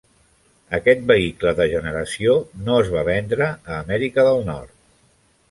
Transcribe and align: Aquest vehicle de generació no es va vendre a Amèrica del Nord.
Aquest 0.77 1.03
vehicle 1.11 1.53
de 1.59 1.67
generació 1.73 2.33
no 2.69 2.79
es 2.85 2.91
va 2.95 3.05
vendre 3.11 3.51
a 3.51 3.79
Amèrica 3.83 4.27
del 4.31 4.43
Nord. 4.51 4.75